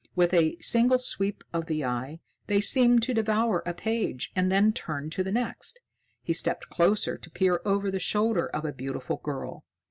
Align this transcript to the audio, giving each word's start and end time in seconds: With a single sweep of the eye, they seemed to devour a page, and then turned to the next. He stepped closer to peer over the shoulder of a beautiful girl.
With 0.15 0.33
a 0.33 0.57
single 0.59 0.97
sweep 0.97 1.43
of 1.53 1.67
the 1.67 1.85
eye, 1.85 2.21
they 2.47 2.59
seemed 2.59 3.03
to 3.03 3.13
devour 3.13 3.61
a 3.67 3.73
page, 3.75 4.31
and 4.35 4.51
then 4.51 4.73
turned 4.73 5.11
to 5.11 5.23
the 5.23 5.31
next. 5.31 5.79
He 6.23 6.33
stepped 6.33 6.69
closer 6.69 7.19
to 7.19 7.29
peer 7.29 7.61
over 7.65 7.91
the 7.91 7.99
shoulder 7.99 8.47
of 8.47 8.65
a 8.65 8.73
beautiful 8.73 9.17
girl. 9.17 9.63